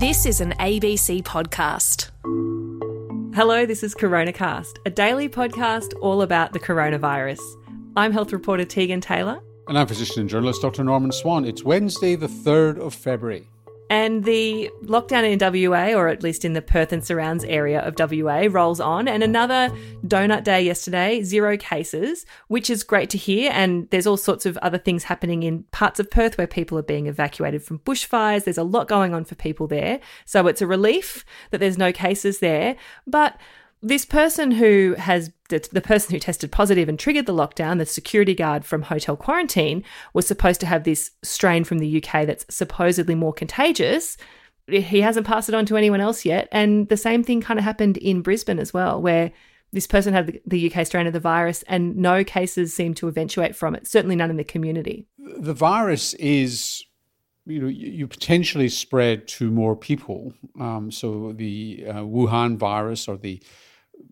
This 0.00 0.24
is 0.24 0.40
an 0.40 0.52
ABC 0.52 1.22
podcast. 1.24 2.08
Hello, 3.34 3.66
this 3.66 3.82
is 3.82 3.94
CoronaCast, 3.94 4.78
a 4.86 4.90
daily 4.90 5.28
podcast 5.28 5.92
all 6.00 6.22
about 6.22 6.54
the 6.54 6.58
coronavirus. 6.58 7.38
I'm 7.98 8.10
health 8.10 8.32
reporter 8.32 8.64
Tegan 8.64 9.02
Taylor. 9.02 9.42
And 9.68 9.78
I'm 9.78 9.86
physician 9.86 10.22
and 10.22 10.30
journalist 10.30 10.62
Dr. 10.62 10.84
Norman 10.84 11.12
Swan. 11.12 11.44
It's 11.44 11.62
Wednesday, 11.62 12.16
the 12.16 12.28
3rd 12.28 12.78
of 12.78 12.94
February. 12.94 13.46
And 13.90 14.22
the 14.22 14.70
lockdown 14.84 15.24
in 15.24 15.68
WA, 15.68 15.98
or 15.98 16.06
at 16.06 16.22
least 16.22 16.44
in 16.44 16.52
the 16.52 16.62
Perth 16.62 16.92
and 16.92 17.04
surrounds 17.04 17.42
area 17.42 17.80
of 17.80 17.96
WA, 17.98 18.46
rolls 18.48 18.78
on. 18.78 19.08
And 19.08 19.24
another 19.24 19.68
donut 20.06 20.44
day 20.44 20.62
yesterday, 20.62 21.22
zero 21.24 21.56
cases, 21.56 22.24
which 22.46 22.70
is 22.70 22.84
great 22.84 23.10
to 23.10 23.18
hear. 23.18 23.50
And 23.52 23.90
there's 23.90 24.06
all 24.06 24.16
sorts 24.16 24.46
of 24.46 24.56
other 24.58 24.78
things 24.78 25.02
happening 25.02 25.42
in 25.42 25.64
parts 25.72 25.98
of 25.98 26.08
Perth 26.08 26.38
where 26.38 26.46
people 26.46 26.78
are 26.78 26.82
being 26.82 27.08
evacuated 27.08 27.64
from 27.64 27.80
bushfires. 27.80 28.44
There's 28.44 28.56
a 28.56 28.62
lot 28.62 28.86
going 28.86 29.12
on 29.12 29.24
for 29.24 29.34
people 29.34 29.66
there. 29.66 29.98
So 30.24 30.46
it's 30.46 30.62
a 30.62 30.68
relief 30.68 31.24
that 31.50 31.58
there's 31.58 31.76
no 31.76 31.92
cases 31.92 32.38
there. 32.38 32.76
But 33.08 33.40
this 33.82 34.04
person 34.04 34.50
who 34.50 34.94
has 34.98 35.32
the 35.48 35.80
person 35.82 36.12
who 36.12 36.20
tested 36.20 36.52
positive 36.52 36.88
and 36.88 36.98
triggered 36.98 37.26
the 37.26 37.34
lockdown, 37.34 37.78
the 37.78 37.86
security 37.86 38.34
guard 38.34 38.64
from 38.64 38.82
hotel 38.82 39.16
quarantine, 39.16 39.82
was 40.14 40.26
supposed 40.26 40.60
to 40.60 40.66
have 40.66 40.84
this 40.84 41.10
strain 41.22 41.64
from 41.64 41.78
the 41.78 41.96
UK 41.96 42.26
that's 42.26 42.46
supposedly 42.48 43.14
more 43.14 43.32
contagious. 43.32 44.16
He 44.68 45.00
hasn't 45.00 45.26
passed 45.26 45.48
it 45.48 45.54
on 45.54 45.66
to 45.66 45.76
anyone 45.76 46.00
else 46.00 46.24
yet. 46.24 46.48
And 46.52 46.88
the 46.88 46.96
same 46.96 47.24
thing 47.24 47.40
kind 47.40 47.58
of 47.58 47.64
happened 47.64 47.96
in 47.96 48.22
Brisbane 48.22 48.60
as 48.60 48.72
well, 48.72 49.02
where 49.02 49.32
this 49.72 49.86
person 49.86 50.12
had 50.14 50.40
the 50.46 50.72
UK 50.72 50.86
strain 50.86 51.06
of 51.06 51.12
the 51.12 51.20
virus 51.20 51.64
and 51.66 51.96
no 51.96 52.22
cases 52.22 52.74
seem 52.74 52.94
to 52.94 53.08
eventuate 53.08 53.56
from 53.56 53.74
it, 53.74 53.86
certainly 53.86 54.14
none 54.14 54.30
in 54.30 54.36
the 54.36 54.44
community. 54.44 55.06
The 55.18 55.54
virus 55.54 56.14
is 56.14 56.84
you 57.46 57.60
know 57.60 57.68
you 57.68 58.06
potentially 58.06 58.68
spread 58.68 59.26
to 59.26 59.50
more 59.50 59.74
people. 59.74 60.32
Um, 60.60 60.90
so 60.90 61.32
the 61.32 61.84
uh, 61.88 61.94
Wuhan 61.94 62.56
virus 62.56 63.08
or 63.08 63.16
the 63.16 63.42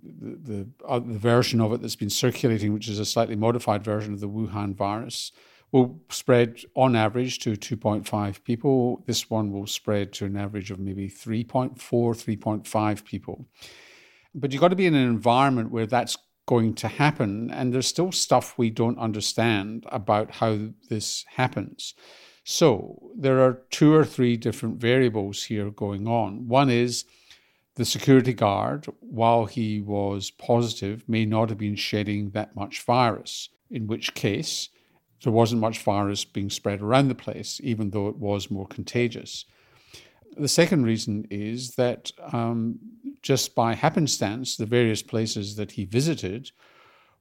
the, 0.03 0.37
the, 0.37 0.69
uh, 0.87 0.99
the 0.99 1.19
version 1.19 1.61
of 1.61 1.73
it 1.73 1.81
that's 1.81 1.97
been 1.97 2.11
circulating, 2.11 2.73
which 2.73 2.89
is 2.89 2.99
a 2.99 3.05
slightly 3.05 3.37
modified 3.37 3.85
version 3.85 4.15
of 4.15 4.21
the 4.21 4.29
Wuhan 4.29 4.75
virus, 4.75 5.33
will 5.73 6.01
spread 6.09 6.61
on 6.75 6.97
average 6.97 7.41
to 7.41 7.53
2.5 7.53 8.43
people. 8.45 9.03
This 9.07 9.29
one 9.29 9.53
will 9.53 9.67
spread 9.67 10.13
to 10.15 10.25
an 10.25 10.37
average 10.37 10.71
of 10.71 10.79
maybe 10.79 11.09
3.4, 11.09 11.77
3.5 11.77 13.05
people. 13.05 13.47
But 14.35 14.53
you've 14.53 14.61
got 14.61 14.69
to 14.69 14.77
be 14.77 14.87
in 14.87 14.95
an 14.95 15.09
environment 15.09 15.71
where 15.71 15.87
that's 15.87 16.17
going 16.47 16.75
to 16.75 16.89
happen, 16.89 17.51
and 17.51 17.73
there's 17.73 17.87
still 17.87 18.11
stuff 18.11 18.57
we 18.57 18.71
don't 18.71 18.99
understand 18.99 19.85
about 19.93 20.31
how 20.31 20.59
this 20.89 21.25
happens. 21.37 21.95
So 22.43 23.11
there 23.15 23.41
are 23.45 23.61
two 23.71 23.95
or 23.95 24.07
three 24.07 24.39
different 24.39 24.81
variables 24.81 25.45
here 25.45 25.71
going 25.71 26.09
on. 26.09 26.49
One 26.49 26.71
is 26.71 27.05
the 27.79 27.85
security 27.85 28.33
guard, 28.33 28.87
while 28.99 29.47
he 29.47 29.81
was 29.81 30.33
positive, 30.33 31.09
may 31.09 31.25
not 31.25 31.49
have 31.49 31.59
been 31.59 31.77
shedding 31.77 32.31
that 32.31 32.57
much 32.57 32.83
virus, 32.83 33.49
in 33.71 33.87
which 33.87 34.15
case 34.15 34.69
there 35.23 35.33
wasn't 35.33 35.61
much 35.61 35.79
virus 35.79 36.25
being 36.25 36.51
spread 36.51 36.83
around 36.83 37.07
the 37.07 37.15
place, 37.15 37.61
even 37.63 37.91
though 37.91 38.09
it 38.09 38.17
was 38.17 38.51
more 38.51 38.67
contagious. 38.67 39.45
The 40.37 40.49
second 40.49 40.85
reason 40.85 41.29
is 41.31 41.77
that 41.77 42.11
um, 42.33 42.81
just 43.23 43.55
by 43.55 43.75
happenstance, 43.75 44.57
the 44.57 44.67
various 44.67 45.03
places 45.03 45.55
that 45.55 45.73
he 45.73 45.85
visited 45.85 46.51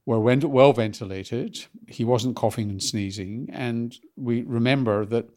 were 0.06 0.18
well 0.18 0.72
ventilated. 0.72 1.66
He 1.86 2.02
wasn't 2.02 2.34
coughing 2.34 2.68
and 2.68 2.82
sneezing. 2.82 3.48
And 3.52 3.96
we 4.16 4.42
remember 4.42 5.04
that 5.06 5.28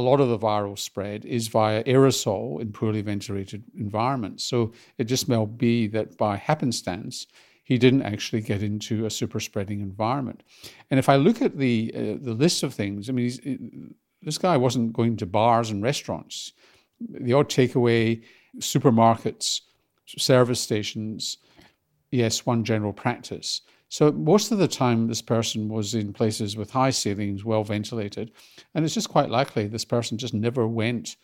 a 0.00 0.08
lot 0.10 0.20
of 0.20 0.28
the 0.28 0.38
viral 0.38 0.78
spread 0.78 1.24
is 1.24 1.48
via 1.48 1.84
aerosol 1.84 2.60
in 2.60 2.72
poorly 2.72 3.02
ventilated 3.02 3.62
environments. 3.76 4.44
So 4.44 4.72
it 4.98 5.04
just 5.04 5.28
may 5.28 5.44
be 5.44 5.88
that 5.88 6.16
by 6.16 6.36
happenstance, 6.36 7.26
he 7.64 7.76
didn't 7.78 8.02
actually 8.02 8.40
get 8.40 8.62
into 8.62 9.06
a 9.06 9.10
super 9.10 9.40
spreading 9.40 9.80
environment. 9.80 10.42
And 10.90 10.98
if 10.98 11.08
I 11.08 11.16
look 11.16 11.42
at 11.42 11.58
the 11.58 11.92
uh, 11.94 12.24
the 12.28 12.34
list 12.44 12.62
of 12.62 12.74
things, 12.74 13.08
I 13.08 13.12
mean, 13.12 13.94
this 14.22 14.38
guy 14.38 14.56
wasn't 14.56 14.92
going 14.92 15.16
to 15.18 15.26
bars 15.26 15.70
and 15.70 15.82
restaurants, 15.82 16.52
the 16.98 17.34
odd 17.34 17.48
takeaway, 17.48 18.22
supermarkets, 18.58 19.60
service 20.06 20.60
stations, 20.60 21.38
yes, 22.10 22.46
one 22.46 22.64
general 22.64 22.92
practice. 22.92 23.60
So 23.90 24.12
most 24.12 24.52
of 24.52 24.58
the 24.58 24.68
time, 24.68 25.08
this 25.08 25.20
person 25.20 25.68
was 25.68 25.94
in 25.94 26.12
places 26.12 26.56
with 26.56 26.70
high 26.70 26.90
ceilings, 26.90 27.44
well 27.44 27.64
ventilated, 27.64 28.30
and 28.72 28.84
it's 28.84 28.94
just 28.94 29.08
quite 29.08 29.30
likely 29.30 29.66
this 29.66 29.84
person 29.84 30.16
just 30.16 30.32
never 30.32 30.66
went 30.66 31.16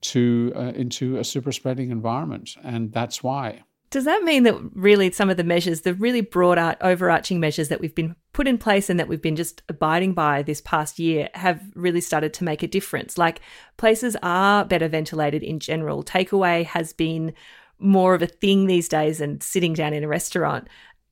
to 0.00 0.52
uh, 0.56 0.72
into 0.74 1.18
a 1.18 1.24
super 1.24 1.52
spreading 1.52 1.90
environment, 1.90 2.56
and 2.64 2.90
that's 2.90 3.22
why. 3.22 3.62
Does 3.90 4.04
that 4.06 4.24
mean 4.24 4.44
that 4.44 4.56
really 4.74 5.12
some 5.12 5.28
of 5.28 5.36
the 5.36 5.44
measures, 5.44 5.82
the 5.82 5.94
really 5.94 6.22
broad, 6.22 6.58
out, 6.58 6.78
overarching 6.80 7.38
measures 7.38 7.68
that 7.68 7.80
we've 7.80 7.94
been 7.94 8.16
put 8.32 8.48
in 8.48 8.56
place 8.58 8.90
and 8.90 8.98
that 8.98 9.08
we've 9.08 9.22
been 9.22 9.36
just 9.36 9.62
abiding 9.68 10.14
by 10.14 10.42
this 10.42 10.62
past 10.62 10.98
year, 10.98 11.28
have 11.34 11.62
really 11.74 12.00
started 12.00 12.32
to 12.34 12.44
make 12.44 12.62
a 12.62 12.66
difference? 12.66 13.16
Like 13.16 13.40
places 13.76 14.16
are 14.22 14.64
better 14.64 14.88
ventilated 14.88 15.42
in 15.42 15.60
general. 15.60 16.02
Takeaway 16.02 16.64
has 16.64 16.92
been 16.94 17.34
more 17.78 18.14
of 18.14 18.22
a 18.22 18.26
thing 18.26 18.66
these 18.66 18.88
days 18.88 19.20
and 19.20 19.42
sitting 19.42 19.74
down 19.74 19.92
in 19.92 20.02
a 20.02 20.08
restaurant 20.08 20.66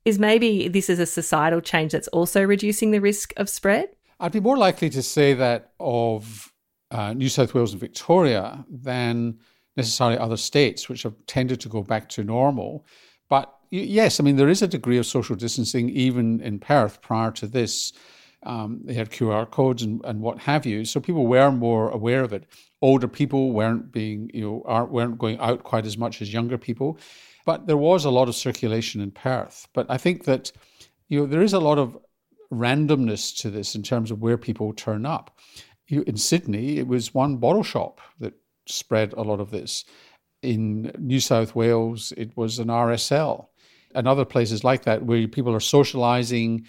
is 0.05 0.19
maybe 0.19 0.67
this 0.67 0.89
is 0.89 0.99
a 0.99 1.05
societal 1.05 1.59
change 1.59 1.91
that's 1.91 2.07
also 2.09 2.43
reducing 2.43 2.91
the 2.91 3.01
risk 3.01 3.33
of 3.37 3.49
spread? 3.49 3.89
I'd 4.19 4.31
be 4.31 4.39
more 4.39 4.57
likely 4.57 4.89
to 4.91 5.01
say 5.01 5.33
that 5.33 5.71
of 5.79 6.53
uh, 6.91 7.13
New 7.13 7.27
South 7.27 7.53
Wales 7.53 7.71
and 7.71 7.79
Victoria 7.79 8.63
than 8.69 9.39
necessarily 9.75 10.17
other 10.17 10.37
states, 10.37 10.87
which 10.87 11.03
have 11.03 11.13
tended 11.25 11.59
to 11.61 11.69
go 11.69 11.81
back 11.81 12.07
to 12.09 12.23
normal. 12.23 12.85
But 13.27 13.53
yes, 13.71 14.19
I 14.19 14.23
mean, 14.23 14.37
there 14.37 14.47
is 14.47 14.61
a 14.61 14.67
degree 14.67 14.97
of 14.97 15.05
social 15.05 15.35
distancing 15.35 15.89
even 15.89 16.39
in 16.41 16.59
Perth 16.59 17.01
prior 17.01 17.31
to 17.31 17.47
this. 17.47 17.91
Um, 18.43 18.81
they 18.83 18.93
had 18.93 19.09
QR 19.09 19.49
codes 19.49 19.81
and, 19.81 20.01
and 20.05 20.21
what 20.21 20.37
have 20.39 20.67
you, 20.67 20.85
so 20.85 20.99
people 20.99 21.25
were 21.25 21.51
more 21.51 21.89
aware 21.89 22.21
of 22.23 22.31
it. 22.31 22.45
Older 22.81 23.07
people 23.07 23.51
weren't 23.51 23.91
being, 23.91 24.29
you 24.33 24.41
know, 24.41 24.63
aren't, 24.65 24.91
weren't 24.91 25.17
going 25.17 25.39
out 25.39 25.63
quite 25.63 25.87
as 25.87 25.97
much 25.97 26.21
as 26.21 26.31
younger 26.31 26.57
people. 26.57 26.99
But 27.45 27.67
there 27.67 27.77
was 27.77 28.05
a 28.05 28.09
lot 28.09 28.27
of 28.27 28.35
circulation 28.35 29.01
in 29.01 29.11
Perth. 29.11 29.67
But 29.73 29.85
I 29.89 29.97
think 29.97 30.25
that 30.25 30.51
you 31.07 31.19
know 31.19 31.25
there 31.25 31.43
is 31.43 31.53
a 31.53 31.59
lot 31.59 31.77
of 31.77 31.97
randomness 32.51 33.35
to 33.41 33.49
this 33.49 33.75
in 33.75 33.83
terms 33.83 34.11
of 34.11 34.21
where 34.21 34.37
people 34.37 34.73
turn 34.73 35.05
up. 35.05 35.37
You, 35.87 36.03
in 36.07 36.17
Sydney, 36.17 36.77
it 36.77 36.87
was 36.87 37.13
one 37.13 37.37
bottle 37.37 37.63
shop 37.63 38.01
that 38.19 38.33
spread 38.65 39.13
a 39.13 39.21
lot 39.21 39.39
of 39.39 39.51
this. 39.51 39.85
In 40.41 40.91
New 40.99 41.19
South 41.19 41.55
Wales, 41.55 42.11
it 42.17 42.35
was 42.35 42.59
an 42.59 42.67
RSL. 42.67 43.47
And 43.93 44.07
other 44.07 44.25
places 44.25 44.63
like 44.63 44.83
that 44.83 45.03
where 45.03 45.27
people 45.27 45.53
are 45.53 45.59
socializing, 45.59 46.65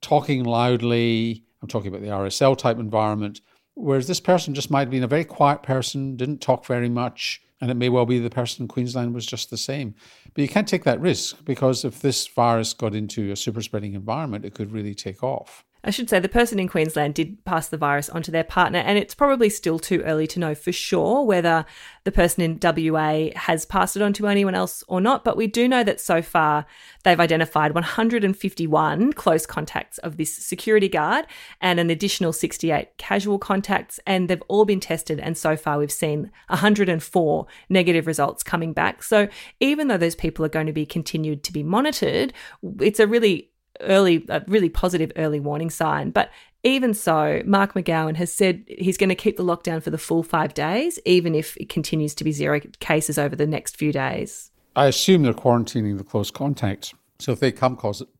talking 0.00 0.44
loudly. 0.44 1.44
I'm 1.60 1.68
talking 1.68 1.88
about 1.88 2.00
the 2.00 2.08
RSL 2.08 2.56
type 2.56 2.78
environment. 2.78 3.40
Whereas 3.74 4.06
this 4.06 4.20
person 4.20 4.54
just 4.54 4.70
might 4.70 4.80
have 4.80 4.90
been 4.90 5.04
a 5.04 5.08
very 5.08 5.24
quiet 5.24 5.62
person, 5.62 6.16
didn't 6.16 6.40
talk 6.40 6.66
very 6.66 6.88
much, 6.88 7.42
and 7.60 7.70
it 7.70 7.74
may 7.74 7.88
well 7.88 8.06
be 8.06 8.18
the 8.18 8.30
person 8.30 8.64
in 8.64 8.68
Queensland 8.68 9.14
was 9.14 9.26
just 9.26 9.50
the 9.50 9.56
same. 9.56 9.94
But 10.34 10.42
you 10.42 10.48
can't 10.48 10.68
take 10.68 10.84
that 10.84 11.00
risk 11.00 11.44
because 11.44 11.84
if 11.84 12.00
this 12.00 12.26
virus 12.26 12.72
got 12.72 12.94
into 12.94 13.30
a 13.32 13.36
super 13.36 13.60
spreading 13.60 13.94
environment, 13.94 14.44
it 14.44 14.54
could 14.54 14.72
really 14.72 14.94
take 14.94 15.22
off. 15.22 15.64
I 15.82 15.90
should 15.90 16.10
say 16.10 16.18
the 16.18 16.28
person 16.28 16.58
in 16.58 16.68
Queensland 16.68 17.14
did 17.14 17.44
pass 17.44 17.68
the 17.68 17.76
virus 17.76 18.08
onto 18.08 18.30
their 18.30 18.44
partner, 18.44 18.80
and 18.80 18.98
it's 18.98 19.14
probably 19.14 19.48
still 19.48 19.78
too 19.78 20.02
early 20.02 20.26
to 20.28 20.38
know 20.38 20.54
for 20.54 20.72
sure 20.72 21.24
whether 21.24 21.64
the 22.04 22.12
person 22.12 22.42
in 22.42 22.58
WA 22.62 23.28
has 23.36 23.64
passed 23.64 23.96
it 23.96 24.02
on 24.02 24.12
to 24.14 24.26
anyone 24.26 24.54
else 24.54 24.84
or 24.88 25.00
not. 25.00 25.24
But 25.24 25.36
we 25.36 25.46
do 25.46 25.68
know 25.68 25.82
that 25.84 26.00
so 26.00 26.22
far 26.22 26.66
they've 27.04 27.18
identified 27.18 27.74
151 27.74 29.12
close 29.14 29.46
contacts 29.46 29.98
of 29.98 30.16
this 30.16 30.34
security 30.34 30.88
guard 30.88 31.26
and 31.60 31.80
an 31.80 31.90
additional 31.90 32.32
68 32.32 32.96
casual 32.98 33.38
contacts, 33.38 34.00
and 34.06 34.28
they've 34.28 34.42
all 34.48 34.64
been 34.64 34.80
tested. 34.80 35.20
And 35.20 35.36
so 35.36 35.56
far 35.56 35.78
we've 35.78 35.92
seen 35.92 36.30
104 36.48 37.46
negative 37.68 38.06
results 38.06 38.42
coming 38.42 38.72
back. 38.72 39.02
So 39.02 39.28
even 39.60 39.88
though 39.88 39.98
those 39.98 40.14
people 40.14 40.44
are 40.44 40.50
going 40.50 40.66
to 40.66 40.72
be 40.72 40.86
continued 40.86 41.42
to 41.44 41.52
be 41.52 41.62
monitored, 41.62 42.32
it's 42.80 43.00
a 43.00 43.06
really 43.06 43.49
early, 43.82 44.24
a 44.28 44.42
really 44.46 44.68
positive 44.68 45.12
early 45.16 45.40
warning 45.40 45.70
sign. 45.70 46.10
But 46.10 46.30
even 46.62 46.92
so, 46.92 47.42
Mark 47.46 47.74
McGowan 47.74 48.16
has 48.16 48.32
said 48.32 48.64
he's 48.66 48.96
going 48.96 49.08
to 49.08 49.14
keep 49.14 49.36
the 49.36 49.44
lockdown 49.44 49.82
for 49.82 49.90
the 49.90 49.98
full 49.98 50.22
five 50.22 50.52
days, 50.52 50.98
even 51.04 51.34
if 51.34 51.56
it 51.56 51.68
continues 51.68 52.14
to 52.16 52.24
be 52.24 52.32
zero 52.32 52.60
cases 52.80 53.18
over 53.18 53.34
the 53.34 53.46
next 53.46 53.76
few 53.76 53.92
days. 53.92 54.50
I 54.76 54.86
assume 54.86 55.22
they're 55.22 55.32
quarantining 55.32 55.98
the 55.98 56.04
close 56.04 56.30
contacts. 56.30 56.92
So 57.18 57.32
if 57.32 57.40
they 57.40 57.52
come 57.52 57.76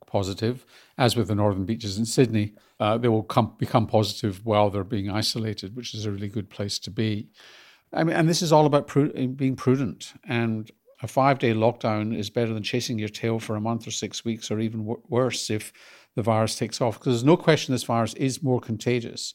positive, 0.07 0.67
as 0.99 1.17
with 1.17 1.29
the 1.29 1.35
Northern 1.35 1.65
Beaches 1.65 1.99
in 1.99 2.05
Sydney, 2.05 2.55
uh, 2.79 2.99
they 2.99 3.09
will 3.09 3.23
come, 3.23 3.55
become 3.59 3.87
positive 3.87 4.45
while 4.45 4.71
they're 4.71 4.85
being 4.85 5.11
isolated, 5.11 5.77
which 5.77 5.95
is 5.95 6.07
a 6.07 6.11
really 6.11 6.29
good 6.29 6.51
place 6.51 6.79
to 6.81 6.91
be. 6.91 7.29
I 7.93 8.05
mean, 8.05 8.17
and 8.17 8.29
this 8.29 8.43
is 8.43 8.53
all 8.53 8.67
about 8.67 8.89
pru- 8.89 9.37
being 9.37 9.57
prudent. 9.57 10.15
And 10.27 10.71
a 11.03 11.09
five 11.09 11.39
day 11.39 11.53
lockdown 11.55 12.17
is 12.17 12.31
better 12.31 12.53
than 12.53 12.63
chasing 12.63 12.99
your 12.99 13.09
tail 13.09 13.39
for 13.39 13.57
a 13.57 13.61
month 13.61 13.87
or 13.87 13.91
six 13.91 14.25
weeks, 14.25 14.51
or 14.51 14.61
even 14.61 14.81
w- 14.81 15.03
worse 15.09 15.51
if 15.51 15.73
the 16.15 16.23
virus 16.23 16.57
takes 16.57 16.81
off. 16.81 16.99
Because 16.99 17.15
there's 17.15 17.25
no 17.25 17.37
question 17.37 17.73
this 17.73 17.85
virus 17.85 18.15
is 18.15 18.43
more 18.43 18.61
contagious. 18.61 19.35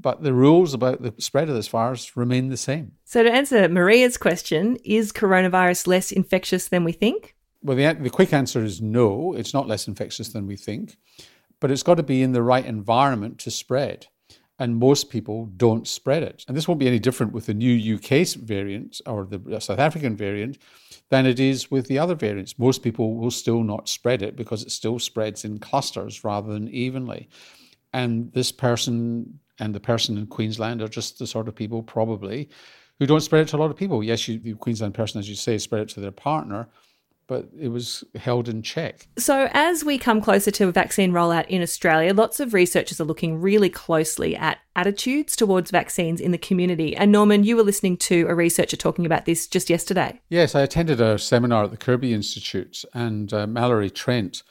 but 0.00 0.22
the 0.22 0.32
rules 0.32 0.74
about 0.74 1.02
the 1.02 1.12
spread 1.18 1.48
of 1.48 1.54
this 1.54 1.68
virus 1.68 2.16
remain 2.16 2.48
the 2.50 2.56
same. 2.56 2.92
So, 3.04 3.22
to 3.22 3.32
answer 3.32 3.68
Maria's 3.68 4.16
question, 4.16 4.76
is 4.84 5.12
coronavirus 5.12 5.86
less 5.86 6.12
infectious 6.12 6.68
than 6.68 6.84
we 6.84 6.92
think? 6.92 7.34
Well, 7.62 7.76
the, 7.76 7.92
the 8.00 8.10
quick 8.10 8.32
answer 8.32 8.62
is 8.62 8.80
no, 8.80 9.34
it's 9.34 9.52
not 9.54 9.66
less 9.66 9.88
infectious 9.88 10.28
than 10.28 10.46
we 10.46 10.56
think, 10.56 10.96
but 11.58 11.70
it's 11.70 11.82
got 11.82 11.96
to 11.96 12.04
be 12.04 12.22
in 12.22 12.32
the 12.32 12.42
right 12.42 12.64
environment 12.64 13.38
to 13.40 13.50
spread. 13.50 14.06
And 14.58 14.76
most 14.76 15.08
people 15.08 15.46
don't 15.56 15.86
spread 15.86 16.22
it. 16.22 16.44
And 16.48 16.56
this 16.56 16.66
won't 16.66 16.80
be 16.80 16.88
any 16.88 16.98
different 16.98 17.32
with 17.32 17.46
the 17.46 17.54
new 17.54 17.94
UK 17.94 18.26
variant 18.28 19.00
or 19.06 19.24
the 19.24 19.56
uh, 19.56 19.60
South 19.60 19.78
African 19.78 20.16
variant 20.16 20.58
than 21.10 21.26
it 21.26 21.38
is 21.38 21.70
with 21.70 21.86
the 21.86 21.98
other 21.98 22.16
variants. 22.16 22.58
Most 22.58 22.82
people 22.82 23.16
will 23.16 23.30
still 23.30 23.62
not 23.62 23.88
spread 23.88 24.20
it 24.20 24.36
because 24.36 24.62
it 24.62 24.72
still 24.72 24.98
spreads 24.98 25.44
in 25.44 25.58
clusters 25.58 26.24
rather 26.24 26.52
than 26.52 26.68
evenly. 26.68 27.28
And 27.92 28.32
this 28.32 28.50
person 28.50 29.38
and 29.60 29.74
the 29.74 29.80
person 29.80 30.18
in 30.18 30.26
Queensland 30.26 30.82
are 30.82 30.88
just 30.88 31.18
the 31.18 31.26
sort 31.26 31.48
of 31.48 31.54
people 31.54 31.82
probably 31.82 32.48
who 32.98 33.06
don't 33.06 33.20
spread 33.20 33.42
it 33.42 33.48
to 33.48 33.56
a 33.56 33.58
lot 33.58 33.70
of 33.70 33.76
people. 33.76 34.02
Yes, 34.02 34.26
you, 34.26 34.38
the 34.38 34.54
Queensland 34.54 34.94
person, 34.94 35.18
as 35.18 35.28
you 35.28 35.34
say, 35.34 35.58
spread 35.58 35.82
it 35.82 35.88
to 35.90 36.00
their 36.00 36.10
partner, 36.10 36.68
but 37.28 37.46
it 37.56 37.68
was 37.68 38.02
held 38.16 38.48
in 38.48 38.62
check. 38.62 39.06
So, 39.18 39.48
as 39.52 39.84
we 39.84 39.98
come 39.98 40.20
closer 40.20 40.50
to 40.50 40.68
a 40.68 40.72
vaccine 40.72 41.12
rollout 41.12 41.46
in 41.46 41.62
Australia, 41.62 42.12
lots 42.12 42.40
of 42.40 42.54
researchers 42.54 43.00
are 43.00 43.04
looking 43.04 43.40
really 43.40 43.68
closely 43.68 44.34
at 44.34 44.58
attitudes 44.74 45.36
towards 45.36 45.70
vaccines 45.70 46.20
in 46.20 46.32
the 46.32 46.38
community. 46.38 46.96
And 46.96 47.12
Norman, 47.12 47.44
you 47.44 47.54
were 47.54 47.62
listening 47.62 47.98
to 47.98 48.26
a 48.28 48.34
researcher 48.34 48.76
talking 48.76 49.06
about 49.06 49.26
this 49.26 49.46
just 49.46 49.70
yesterday. 49.70 50.20
Yes, 50.30 50.54
I 50.54 50.62
attended 50.62 51.00
a 51.00 51.18
seminar 51.18 51.64
at 51.64 51.70
the 51.70 51.76
Kirby 51.76 52.12
Institute, 52.12 52.82
and 52.94 53.32
uh, 53.32 53.46
Mallory 53.46 53.90
Trent, 53.90 54.42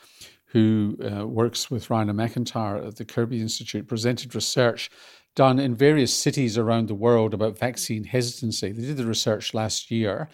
who 0.45 0.97
uh, 1.03 1.27
works 1.27 1.69
with 1.71 1.87
Raina 1.87 2.15
MacIntyre 2.15 2.77
at 2.77 2.95
the 2.97 3.05
Kirby 3.05 3.41
Institute, 3.41 3.87
presented 3.87 4.35
research 4.35 4.91
done 5.33 5.59
in 5.59 5.75
various 5.75 6.13
cities 6.13 6.57
around 6.57 6.87
the 6.87 6.95
world 6.95 7.33
about 7.33 7.59
vaccine 7.59 8.03
hesitancy. 8.03 8.71
They 8.71 8.87
did 8.87 8.97
the 8.97 9.05
research 9.05 9.53
last 9.53 9.91
year 9.91 10.29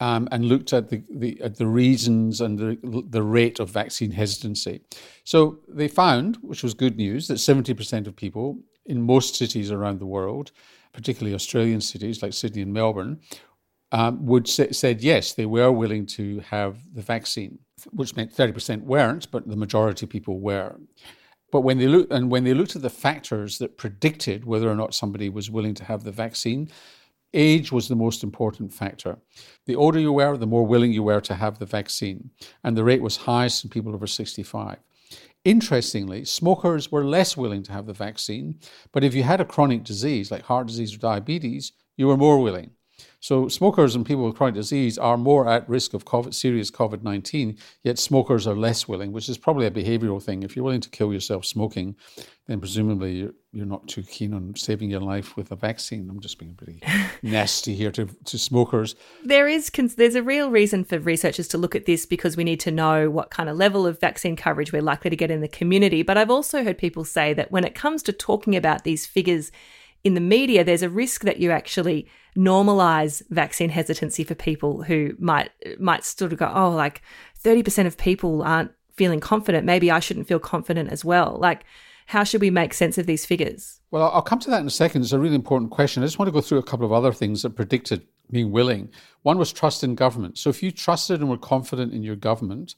um, 0.00 0.28
and 0.30 0.44
looked 0.44 0.72
at 0.72 0.88
the, 0.90 1.02
the, 1.10 1.40
at 1.40 1.56
the 1.56 1.66
reasons 1.66 2.40
and 2.40 2.58
the, 2.58 3.04
the 3.08 3.22
rate 3.22 3.58
of 3.58 3.70
vaccine 3.70 4.12
hesitancy. 4.12 4.80
So 5.24 5.58
they 5.68 5.88
found, 5.88 6.36
which 6.40 6.62
was 6.62 6.74
good 6.74 6.96
news, 6.96 7.28
that 7.28 7.34
70% 7.34 8.06
of 8.06 8.14
people 8.14 8.58
in 8.86 9.02
most 9.02 9.34
cities 9.34 9.70
around 9.70 9.98
the 9.98 10.06
world, 10.06 10.52
particularly 10.92 11.34
Australian 11.34 11.80
cities 11.80 12.22
like 12.22 12.32
Sydney 12.32 12.62
and 12.62 12.72
Melbourne, 12.72 13.20
um, 13.90 14.24
would 14.26 14.46
say, 14.48 14.70
said 14.70 15.02
yes, 15.02 15.32
they 15.32 15.46
were 15.46 15.72
willing 15.72 16.06
to 16.06 16.40
have 16.40 16.78
the 16.94 17.02
vaccine, 17.02 17.58
which 17.90 18.16
meant 18.16 18.34
30% 18.34 18.82
weren't, 18.82 19.30
but 19.30 19.48
the 19.48 19.56
majority 19.56 20.06
of 20.06 20.10
people 20.10 20.40
were. 20.40 20.76
But 21.50 21.62
when 21.62 21.78
they 21.78 21.86
look 21.86 22.08
and 22.10 22.30
when 22.30 22.44
they 22.44 22.52
looked 22.52 22.76
at 22.76 22.82
the 22.82 22.90
factors 22.90 23.58
that 23.58 23.78
predicted 23.78 24.44
whether 24.44 24.70
or 24.70 24.74
not 24.74 24.94
somebody 24.94 25.30
was 25.30 25.50
willing 25.50 25.74
to 25.74 25.84
have 25.84 26.04
the 26.04 26.12
vaccine, 26.12 26.68
Age 27.34 27.70
was 27.70 27.88
the 27.88 27.94
most 27.94 28.22
important 28.22 28.72
factor. 28.72 29.18
The 29.66 29.76
older 29.76 29.98
you 29.98 30.12
were, 30.12 30.36
the 30.36 30.46
more 30.46 30.66
willing 30.66 30.92
you 30.92 31.02
were 31.02 31.20
to 31.20 31.34
have 31.34 31.58
the 31.58 31.66
vaccine, 31.66 32.30
and 32.64 32.76
the 32.76 32.84
rate 32.84 33.02
was 33.02 33.16
highest 33.16 33.64
in 33.64 33.70
people 33.70 33.94
over 33.94 34.06
65. 34.06 34.78
Interestingly, 35.44 36.24
smokers 36.24 36.90
were 36.90 37.04
less 37.04 37.36
willing 37.36 37.62
to 37.64 37.72
have 37.72 37.86
the 37.86 37.92
vaccine, 37.92 38.58
but 38.92 39.04
if 39.04 39.14
you 39.14 39.22
had 39.22 39.40
a 39.40 39.44
chronic 39.44 39.84
disease 39.84 40.30
like 40.30 40.42
heart 40.42 40.66
disease 40.66 40.94
or 40.94 40.98
diabetes, 40.98 41.72
you 41.96 42.06
were 42.06 42.16
more 42.16 42.40
willing. 42.40 42.70
So 43.20 43.48
smokers 43.48 43.94
and 43.94 44.06
people 44.06 44.24
with 44.24 44.36
chronic 44.36 44.54
disease 44.54 44.96
are 44.96 45.16
more 45.16 45.48
at 45.48 45.68
risk 45.68 45.92
of 45.92 46.04
COVID, 46.04 46.32
serious 46.32 46.70
COVID 46.70 47.02
19, 47.02 47.58
yet 47.82 47.98
smokers 47.98 48.46
are 48.46 48.54
less 48.54 48.86
willing, 48.86 49.12
which 49.12 49.28
is 49.28 49.36
probably 49.36 49.66
a 49.66 49.70
behavioral 49.70 50.22
thing. 50.22 50.42
If 50.42 50.54
you're 50.54 50.64
willing 50.64 50.80
to 50.80 50.90
kill 50.90 51.12
yourself 51.12 51.44
smoking, 51.44 51.96
then 52.46 52.60
presumably 52.60 53.12
you're, 53.12 53.34
you're 53.52 53.66
not 53.66 53.88
too 53.88 54.02
keen 54.02 54.32
on 54.32 54.54
saving 54.56 54.90
your 54.90 55.00
life 55.00 55.36
with 55.36 55.50
a 55.50 55.56
vaccine. 55.56 56.08
I'm 56.08 56.20
just 56.20 56.38
being 56.38 56.54
pretty 56.54 56.80
nasty 57.22 57.74
here 57.74 57.90
to, 57.92 58.06
to 58.06 58.38
smokers. 58.38 58.94
There 59.24 59.48
is 59.48 59.70
there's 59.96 60.14
a 60.14 60.22
real 60.22 60.50
reason 60.50 60.84
for 60.84 60.98
researchers 60.98 61.48
to 61.48 61.58
look 61.58 61.74
at 61.74 61.86
this 61.86 62.06
because 62.06 62.36
we 62.36 62.44
need 62.44 62.60
to 62.60 62.70
know 62.70 63.10
what 63.10 63.30
kind 63.30 63.48
of 63.48 63.56
level 63.56 63.86
of 63.86 64.00
vaccine 64.00 64.36
coverage 64.36 64.72
we're 64.72 64.82
likely 64.82 65.10
to 65.10 65.16
get 65.16 65.30
in 65.30 65.40
the 65.40 65.48
community. 65.48 66.02
But 66.02 66.18
I've 66.18 66.30
also 66.30 66.62
heard 66.62 66.78
people 66.78 67.04
say 67.04 67.34
that 67.34 67.50
when 67.50 67.64
it 67.64 67.74
comes 67.74 68.02
to 68.04 68.12
talking 68.12 68.54
about 68.54 68.84
these 68.84 69.06
figures 69.06 69.50
in 70.04 70.14
the 70.14 70.20
media, 70.20 70.64
there's 70.64 70.82
a 70.82 70.88
risk 70.88 71.22
that 71.22 71.38
you 71.38 71.50
actually 71.50 72.08
normalize 72.38 73.22
vaccine 73.30 73.68
hesitancy 73.68 74.22
for 74.22 74.34
people 74.34 74.84
who 74.84 75.14
might 75.18 75.50
might 75.80 76.04
sort 76.04 76.32
of 76.32 76.38
go, 76.38 76.50
oh, 76.54 76.70
like 76.70 77.02
30% 77.42 77.86
of 77.86 77.98
people 77.98 78.42
aren't 78.42 78.70
feeling 78.94 79.20
confident. 79.20 79.66
Maybe 79.66 79.90
I 79.90 80.00
shouldn't 80.00 80.28
feel 80.28 80.38
confident 80.38 80.90
as 80.90 81.04
well. 81.04 81.36
Like, 81.40 81.64
how 82.06 82.24
should 82.24 82.40
we 82.40 82.50
make 82.50 82.72
sense 82.74 82.96
of 82.96 83.06
these 83.06 83.26
figures? 83.26 83.80
Well, 83.90 84.10
I'll 84.10 84.22
come 84.22 84.38
to 84.40 84.50
that 84.50 84.60
in 84.60 84.66
a 84.66 84.70
second. 84.70 85.02
It's 85.02 85.12
a 85.12 85.18
really 85.18 85.34
important 85.34 85.70
question. 85.70 86.02
I 86.02 86.06
just 86.06 86.18
want 86.18 86.28
to 86.28 86.32
go 86.32 86.40
through 86.40 86.58
a 86.58 86.62
couple 86.62 86.86
of 86.86 86.92
other 86.92 87.12
things 87.12 87.42
that 87.42 87.50
predicted 87.50 88.06
being 88.30 88.50
willing. 88.50 88.90
One 89.22 89.38
was 89.38 89.52
trust 89.52 89.82
in 89.82 89.94
government. 89.94 90.38
So 90.38 90.50
if 90.50 90.62
you 90.62 90.70
trusted 90.70 91.20
and 91.20 91.28
were 91.28 91.38
confident 91.38 91.92
in 91.92 92.02
your 92.02 92.16
government, 92.16 92.74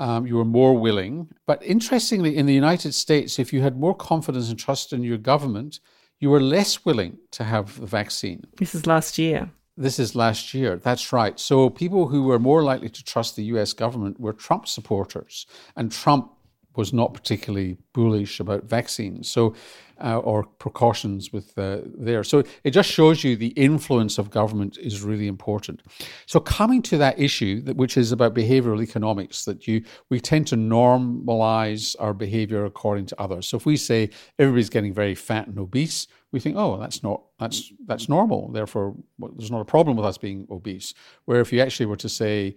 um, 0.00 0.26
you 0.26 0.36
were 0.36 0.44
more 0.44 0.76
willing. 0.76 1.28
But 1.46 1.62
interestingly, 1.62 2.36
in 2.36 2.46
the 2.46 2.54
United 2.54 2.94
States, 2.94 3.38
if 3.38 3.52
you 3.52 3.62
had 3.62 3.78
more 3.78 3.94
confidence 3.94 4.48
and 4.50 4.58
trust 4.58 4.92
in 4.92 5.02
your 5.02 5.18
government, 5.18 5.80
you 6.24 6.30
were 6.30 6.40
less 6.40 6.86
willing 6.86 7.18
to 7.32 7.44
have 7.44 7.78
the 7.78 7.86
vaccine. 7.86 8.46
This 8.56 8.74
is 8.74 8.86
last 8.86 9.18
year. 9.18 9.50
This 9.76 9.98
is 9.98 10.14
last 10.14 10.54
year. 10.54 10.76
That's 10.78 11.12
right. 11.12 11.38
So 11.38 11.68
people 11.68 12.08
who 12.08 12.22
were 12.22 12.38
more 12.38 12.62
likely 12.62 12.88
to 12.88 13.04
trust 13.04 13.36
the 13.36 13.44
US 13.54 13.74
government 13.74 14.18
were 14.18 14.32
Trump 14.32 14.66
supporters. 14.66 15.46
And 15.76 15.92
Trump 15.92 16.30
was 16.76 16.92
not 16.92 17.14
particularly 17.14 17.76
bullish 17.92 18.40
about 18.40 18.64
vaccines. 18.64 19.30
So 19.30 19.54
uh, 20.02 20.18
or 20.18 20.44
precautions 20.44 21.32
with 21.32 21.56
uh, 21.58 21.78
there. 21.84 22.24
So 22.24 22.42
it 22.64 22.70
just 22.70 22.90
shows 22.90 23.22
you 23.22 23.36
the 23.36 23.48
influence 23.48 24.18
of 24.18 24.30
government 24.30 24.76
is 24.78 25.02
really 25.02 25.28
important. 25.28 25.82
So 26.26 26.40
coming 26.40 26.82
to 26.82 26.98
that 26.98 27.18
issue, 27.18 27.60
that, 27.62 27.76
which 27.76 27.96
is 27.96 28.12
about 28.12 28.34
behavioral 28.34 28.82
economics, 28.82 29.44
that 29.44 29.66
you 29.66 29.84
we 30.10 30.20
tend 30.20 30.46
to 30.48 30.56
normalize 30.56 31.94
our 31.98 32.12
behavior 32.12 32.64
according 32.64 33.06
to 33.06 33.20
others. 33.20 33.48
So 33.48 33.56
if 33.56 33.66
we 33.66 33.76
say 33.76 34.10
everybody's 34.38 34.70
getting 34.70 34.92
very 34.92 35.14
fat 35.14 35.46
and 35.46 35.58
obese, 35.58 36.08
we 36.32 36.40
think, 36.40 36.56
oh, 36.56 36.78
that's 36.78 37.02
not 37.02 37.22
that's 37.38 37.72
that's 37.86 38.08
normal. 38.08 38.50
Therefore, 38.50 38.94
well, 39.18 39.32
there's 39.36 39.50
not 39.50 39.60
a 39.60 39.64
problem 39.64 39.96
with 39.96 40.06
us 40.06 40.18
being 40.18 40.46
obese. 40.50 40.94
Where 41.26 41.40
if 41.40 41.52
you 41.52 41.60
actually 41.60 41.86
were 41.86 41.96
to 41.96 42.08
say 42.08 42.56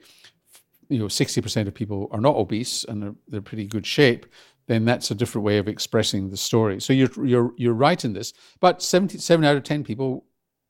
you 0.90 1.00
know, 1.00 1.06
60% 1.06 1.68
of 1.68 1.74
people 1.74 2.08
are 2.12 2.22
not 2.22 2.36
obese 2.36 2.84
and 2.84 3.02
they're, 3.02 3.16
they're 3.28 3.42
pretty 3.42 3.66
good 3.66 3.86
shape, 3.86 4.26
then 4.68 4.86
that's 4.86 5.12
a 5.12 5.16
different 5.16 5.46
way 5.46 5.58
of 5.58 5.68
expressing 5.68 6.30
the 6.30 6.38
story. 6.38 6.80
So 6.82 6.94
you're 6.94 7.26
you're 7.26 7.54
you're 7.58 7.74
right 7.74 8.04
in 8.04 8.14
this. 8.14 8.34
But 8.60 8.82
77 8.82 9.44
out 9.46 9.56
of 9.56 9.64
10 9.64 9.84
people, 9.84 10.26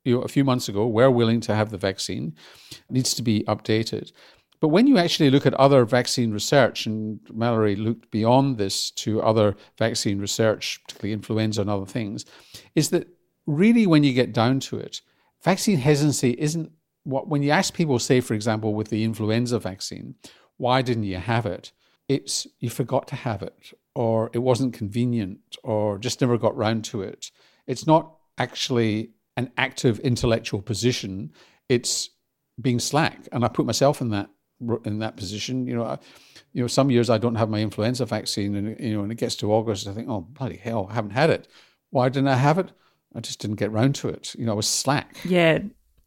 you 0.06 0.16
know, 0.16 0.22
a 0.22 0.28
few 0.28 0.44
months 0.44 0.70
ago 0.70 0.88
were 0.88 1.12
willing 1.12 1.42
to 1.42 1.56
have 1.56 1.72
the 1.72 1.78
vaccine. 1.78 2.36
It 2.72 2.92
needs 2.92 3.14
to 3.16 3.24
be 3.24 3.44
updated. 3.46 4.12
But 4.60 4.70
when 4.70 4.88
you 4.88 4.98
actually 4.98 5.30
look 5.30 5.46
at 5.46 5.54
other 5.56 5.86
vaccine 5.86 6.32
research, 6.32 6.88
and 6.88 7.20
Mallory 7.32 7.76
looked 7.76 8.10
beyond 8.10 8.58
this 8.58 8.90
to 8.92 9.22
other 9.22 9.56
vaccine 9.78 10.20
research, 10.20 10.80
particularly 10.84 11.14
influenza 11.14 11.62
and 11.62 11.70
other 11.70 11.86
things, 11.86 12.26
is 12.74 12.90
that 12.90 13.08
really 13.46 13.86
when 13.86 14.04
you 14.04 14.14
get 14.14 14.34
down 14.34 14.60
to 14.62 14.80
it, 14.80 15.02
vaccine 15.44 15.78
hesitancy 15.78 16.36
isn't 16.40 16.72
what 17.08 17.30
when 17.30 17.42
you 17.42 17.52
ask 17.52 17.74
people, 17.74 17.98
say, 18.00 18.20
for 18.20 18.34
example, 18.34 18.74
with 18.74 18.90
the 18.90 19.04
influenza 19.06 19.60
vaccine, 19.60 20.16
why 20.58 20.82
didn't 20.82 21.04
you 21.04 21.18
have 21.18 21.46
it? 21.46 21.72
It's 22.10 22.46
you 22.60 22.70
forgot 22.70 23.08
to 23.10 23.16
have 23.16 23.42
it, 23.42 23.74
or 23.96 24.30
it 24.34 24.40
wasn't 24.40 24.74
convenient, 24.74 25.40
or 25.64 25.98
just 25.98 26.20
never 26.20 26.38
got 26.38 26.58
round 26.58 26.84
to 26.86 27.02
it. 27.02 27.32
It's 27.66 27.88
not 27.88 28.14
actually 28.38 29.12
an 29.38 29.52
active 29.58 30.00
intellectual 30.00 30.62
position. 30.62 31.32
It's 31.70 32.10
being 32.60 32.80
slack, 32.80 33.28
and 33.32 33.46
I 33.46 33.48
put 33.48 33.66
myself 33.66 34.02
in 34.02 34.10
that 34.10 34.30
in 34.84 35.00
that 35.00 35.16
position. 35.16 35.66
You 35.66 35.76
know, 35.78 35.84
I, 35.86 36.00
you 36.52 36.62
know, 36.62 36.68
some 36.68 36.92
years 36.92 37.10
I 37.10 37.18
don't 37.18 37.36
have 37.36 37.50
my 37.50 37.62
influenza 37.62 38.06
vaccine, 38.06 38.56
and 38.56 38.78
you 38.82 38.96
know, 38.96 39.02
when 39.02 39.12
it 39.12 39.18
gets 39.18 39.36
to 39.38 39.54
August, 39.54 39.88
I 39.88 39.94
think, 39.94 40.10
oh 40.10 40.22
bloody 40.22 40.58
hell, 40.58 40.88
I 40.92 40.96
haven't 40.96 41.12
had 41.12 41.30
it. 41.30 41.48
Why 41.90 42.10
didn't 42.10 42.28
I 42.28 42.36
have 42.36 42.58
it? 42.58 42.74
I 43.16 43.22
just 43.22 43.40
didn't 43.40 43.56
get 43.56 43.72
round 43.72 43.96
to 43.96 44.10
it. 44.10 44.36
You 44.36 44.46
know, 44.46 44.52
I 44.52 44.56
was 44.56 44.68
slack. 44.68 45.18
Yeah, 45.24 45.60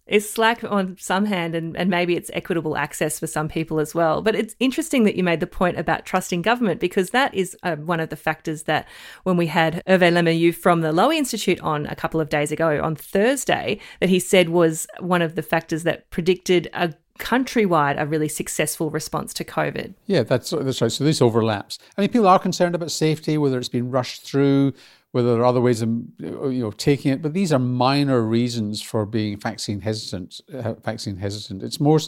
is 0.07 0.29
slack 0.29 0.65
on 0.65 0.97
some 0.99 1.25
hand 1.25 1.55
and, 1.55 1.77
and 1.77 1.89
maybe 1.89 2.17
it's 2.17 2.31
equitable 2.35 2.77
access 2.77 3.19
for 3.19 3.27
some 3.27 3.49
people 3.49 3.79
as 3.79 3.95
well. 3.95 4.23
But 4.23 4.35
it's 4.35 4.57
interesting 4.59 5.05
that 5.05 5.15
you 5.15 5.23
made 5.23 5.41
the 5.41 5.47
point 5.47 5.79
about 5.79 6.05
trusting 6.05 6.43
government 6.43 6.81
because 6.81 7.11
that 7.11 7.33
is 7.35 7.57
uh, 7.63 7.77
one 7.77 8.01
of 8.01 8.09
the 8.09 8.17
factors 8.17 8.65
that 8.65 8.89
when 9.23 9.37
we 9.37 9.47
had 9.47 9.83
Hervé 9.87 10.13
Lemahieu 10.13 10.55
from 10.55 10.81
the 10.81 10.93
Lowy 10.93 11.17
Institute 11.17 11.61
on 11.61 11.87
a 11.87 11.95
couple 11.95 12.21
of 12.21 12.29
days 12.29 12.51
ago 12.51 12.81
on 12.83 12.97
Thursday, 12.97 13.79
that 14.01 14.09
he 14.09 14.19
said 14.19 14.49
was 14.49 14.87
one 14.99 15.23
of 15.23 15.37
the 15.37 15.43
factors 15.43 15.85
that 15.85 16.11
predicted 16.11 16.69
a 16.73 16.93
countrywide 17.21 18.01
a 18.01 18.07
really 18.07 18.29
successful 18.29 18.91
response 18.91 19.33
to 19.35 19.45
COVID. 19.45 19.95
Yeah, 20.07 20.23
that's 20.23 20.51
that's 20.51 20.81
right. 20.81 20.91
So 20.91 21.05
this 21.05 21.23
overlaps. 21.23 21.79
I 21.97 22.01
mean, 22.01 22.11
people 22.11 22.27
are 22.27 22.39
concerned 22.39 22.75
about 22.75 22.91
safety, 22.91 23.39
whether 23.39 23.59
it's 23.59 23.69
been 23.69 23.91
rushed 23.91 24.23
through, 24.23 24.73
whether 25.13 25.33
there 25.33 25.43
are 25.43 25.47
other 25.47 25.61
ways 25.61 25.83
of 25.83 25.89
you 26.19 26.63
know 26.63 26.71
taking 26.73 27.13
it. 27.13 27.23
But 27.23 27.35
these 27.35 27.53
are 27.53 27.59
minor 27.59 28.23
reasons 28.23 28.83
for 28.83 29.07
being 29.07 29.39
vaccine 29.39 29.81
hesitant. 29.81 30.41
Uh, 30.53 30.75
vaccine 30.75 31.17
hesitant. 31.17 31.63
It's 31.63 31.81
more. 31.81 31.99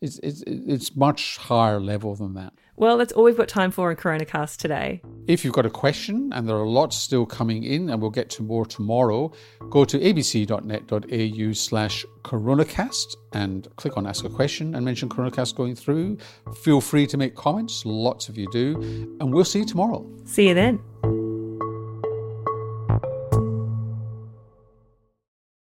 It's, 0.00 0.18
it's 0.18 0.42
it's 0.46 0.96
much 0.96 1.36
higher 1.36 1.80
level 1.80 2.16
than 2.16 2.34
that. 2.34 2.52
Well, 2.74 2.98
that's 2.98 3.12
all 3.12 3.22
we've 3.22 3.36
got 3.36 3.48
time 3.48 3.70
for 3.70 3.90
in 3.90 3.96
CoronaCast 3.96 4.56
today. 4.56 5.02
If 5.28 5.44
you've 5.44 5.52
got 5.52 5.66
a 5.66 5.70
question, 5.70 6.32
and 6.32 6.48
there 6.48 6.56
are 6.56 6.66
lots 6.66 6.96
still 6.96 7.24
coming 7.24 7.62
in, 7.62 7.90
and 7.90 8.00
we'll 8.00 8.10
get 8.10 8.28
to 8.30 8.42
more 8.42 8.66
tomorrow, 8.66 9.30
go 9.70 9.84
to 9.84 9.98
abc.net.au 9.98 11.52
slash 11.52 12.04
coronacast 12.24 13.14
and 13.34 13.68
click 13.76 13.96
on 13.96 14.06
Ask 14.06 14.24
a 14.24 14.30
Question 14.30 14.74
and 14.74 14.84
mention 14.84 15.08
CoronaCast 15.08 15.54
going 15.54 15.76
through. 15.76 16.16
Feel 16.62 16.80
free 16.80 17.06
to 17.06 17.16
make 17.16 17.36
comments, 17.36 17.84
lots 17.84 18.28
of 18.28 18.36
you 18.36 18.48
do, 18.50 18.74
and 19.20 19.32
we'll 19.32 19.44
see 19.44 19.60
you 19.60 19.66
tomorrow. 19.66 20.04
See 20.24 20.48
you 20.48 20.54
then. 20.54 20.80